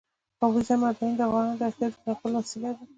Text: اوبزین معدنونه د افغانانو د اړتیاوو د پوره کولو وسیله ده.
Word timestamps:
اوبزین 0.43 0.77
معدنونه 0.81 1.15
د 1.17 1.21
افغانانو 1.27 1.57
د 1.59 1.61
اړتیاوو 1.67 1.93
د 1.95 1.97
پوره 2.01 2.13
کولو 2.19 2.37
وسیله 2.43 2.69
ده. 2.77 2.83